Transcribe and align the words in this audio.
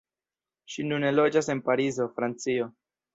Ŝi 0.75 0.85
nune 0.91 1.11
loĝas 1.17 1.49
en 1.55 1.61
Parizo, 1.67 2.09
Francio. 2.17 2.67